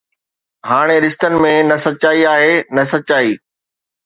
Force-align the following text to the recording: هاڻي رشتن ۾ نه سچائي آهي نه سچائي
هاڻي 0.69 0.95
رشتن 1.05 1.35
۾ 1.43 1.51
نه 1.69 1.77
سچائي 1.85 2.23
آهي 2.33 2.53
نه 2.75 2.83
سچائي 2.95 3.31